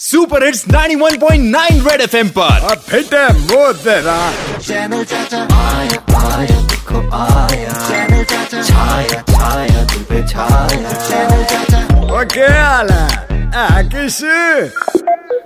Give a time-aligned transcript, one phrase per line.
[0.00, 4.14] Super hits 91.9 red FM पर अब fit है वो तेरा
[4.58, 12.24] चैनल चाचा आया आया देखो आया चैनल चाचा छाया छाया पे छाया चैनल चाचा वो
[12.32, 13.04] क्या हाल है?
[13.56, 14.22] आ, किस?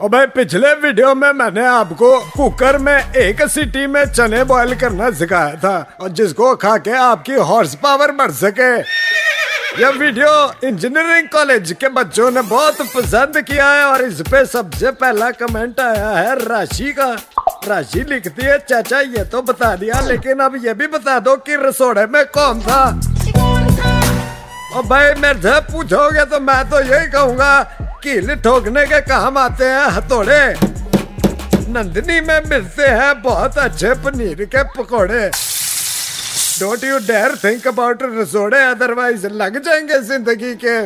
[0.01, 5.11] ओ भाई पिछले वीडियो में मैंने आपको कुकर में एक सीटी में चने बॉईल करना
[5.19, 8.73] सिखाया था और जिसको खा के आपकी हॉर्स पावर बढ़ सके।
[9.79, 10.29] यह वीडियो
[10.65, 15.81] इंजीनियरिंग कॉलेज के बच्चों ने बहुत पसंद किया है और इस पे सबसे पहला कमेंट
[15.81, 17.07] आया है राशि का।
[17.69, 21.57] राशि लिखती है, चाचा, ये तो बता दिया, लेकिन अब ये भी बता दो कि
[21.57, 22.83] रसोड़े में कौन था?
[24.77, 27.63] और भाई, मेरे से पूछोगे तो मैं तो यही कहूँगा,
[28.03, 30.43] कील ठोकने के काम आते हैं हथौड़े।
[31.71, 35.31] नंदनी में मिलते हैं बहुत अच्छे पनीर के पकोड़े।
[36.59, 40.81] Don't you dare think about रसोड़े otherwise लग जाएँगे ज़िंदगी के।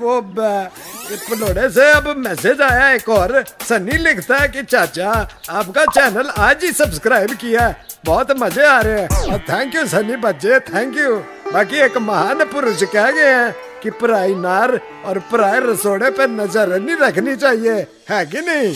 [0.00, 5.10] वो पनोड़े से अब मैसेज आया एक और। सनी लिखता है कि चाचा
[5.50, 9.86] आपका चैनल आज ही सब्सक्राइब किया है। बहुत मज़े आ रहे हैं। और थैंक यू
[9.86, 11.16] सनी बच्चे थैंक यू
[11.52, 16.78] बाकी एक महान पुरुष कह गए हैं कि पराई नार और पराए रसोड़े पर नज़र
[16.78, 18.74] नहीं रखनी चाहिए। है कि नहीं?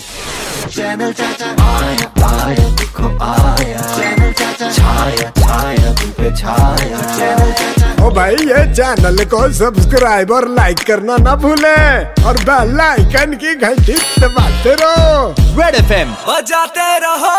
[0.68, 4.11] चैनल चाचा आया आया देखो आया। चाचा
[4.72, 11.76] छाया छाया पे छाया। ओ भाई ये चैनल को सब्सक्राइब और लाइक करना ना भूले
[12.26, 15.28] और बेल आइकन की घंटी दबाते रहो।
[15.60, 17.36] रेड एफएम बजाते रहो।